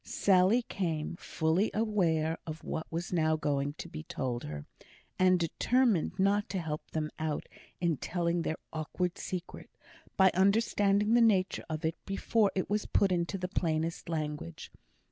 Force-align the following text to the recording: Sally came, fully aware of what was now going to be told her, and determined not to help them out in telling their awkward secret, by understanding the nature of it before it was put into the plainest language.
Sally 0.03 0.63
came, 0.63 1.15
fully 1.17 1.69
aware 1.75 2.39
of 2.47 2.63
what 2.63 2.87
was 2.91 3.13
now 3.13 3.35
going 3.35 3.73
to 3.73 3.87
be 3.87 4.01
told 4.01 4.45
her, 4.45 4.65
and 5.19 5.37
determined 5.39 6.17
not 6.17 6.49
to 6.49 6.59
help 6.59 6.89
them 6.89 7.11
out 7.19 7.47
in 7.79 7.97
telling 7.97 8.41
their 8.41 8.57
awkward 8.73 9.19
secret, 9.19 9.69
by 10.17 10.31
understanding 10.33 11.13
the 11.13 11.21
nature 11.21 11.65
of 11.69 11.85
it 11.85 12.03
before 12.07 12.51
it 12.55 12.67
was 12.67 12.87
put 12.87 13.11
into 13.11 13.37
the 13.37 13.47
plainest 13.47 14.09
language. 14.09 14.71